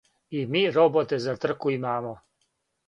[0.29, 2.19] И ми роботе за трку имамо!